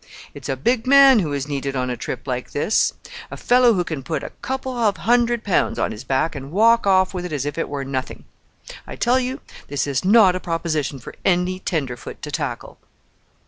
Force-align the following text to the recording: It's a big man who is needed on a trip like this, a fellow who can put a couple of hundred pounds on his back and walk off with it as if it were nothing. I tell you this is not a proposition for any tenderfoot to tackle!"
It's 0.33 0.49
a 0.49 0.57
big 0.57 0.87
man 0.87 1.19
who 1.19 1.31
is 1.31 1.47
needed 1.47 1.75
on 1.75 1.91
a 1.91 1.95
trip 1.95 2.25
like 2.25 2.53
this, 2.53 2.93
a 3.29 3.37
fellow 3.37 3.73
who 3.73 3.83
can 3.83 4.01
put 4.01 4.23
a 4.23 4.31
couple 4.41 4.75
of 4.75 4.97
hundred 4.97 5.43
pounds 5.43 5.77
on 5.77 5.91
his 5.91 6.03
back 6.03 6.33
and 6.35 6.49
walk 6.51 6.87
off 6.87 7.13
with 7.13 7.23
it 7.23 7.31
as 7.31 7.45
if 7.45 7.55
it 7.55 7.69
were 7.69 7.85
nothing. 7.85 8.25
I 8.87 8.95
tell 8.95 9.19
you 9.19 9.41
this 9.67 9.85
is 9.85 10.03
not 10.03 10.35
a 10.35 10.39
proposition 10.39 10.97
for 10.97 11.13
any 11.23 11.59
tenderfoot 11.59 12.23
to 12.23 12.31
tackle!" 12.31 12.79